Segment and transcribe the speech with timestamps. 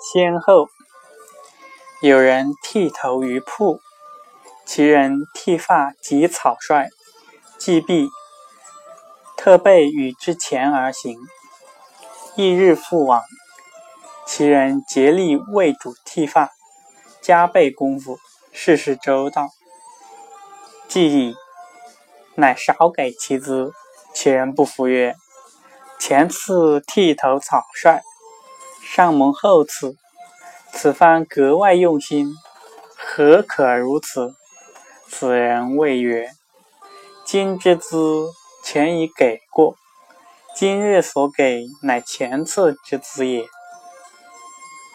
[0.00, 0.68] 先后。
[2.02, 3.80] 有人剃头于铺，
[4.66, 6.88] 其人剃发极草率，
[7.58, 8.10] 既毕，
[9.36, 11.18] 特备与之前而行。
[12.36, 13.22] 翌日复往，
[14.26, 16.50] 其人竭力为主剃发，
[17.22, 18.18] 加倍功夫，
[18.52, 19.48] 事事周到。
[20.86, 21.34] 既已，
[22.34, 23.72] 乃少给其资。
[24.12, 25.14] 其人不服曰
[25.98, 28.02] ：“前次剃头草率，
[28.88, 29.96] 上蒙厚赐，
[30.72, 32.32] 此番格外用心，
[32.96, 34.34] 何可如此？”
[35.10, 36.30] 此人谓曰
[37.26, 38.28] ：“今之资
[38.64, 39.74] 前已给过，
[40.54, 43.44] 今日所给乃前次之资也。”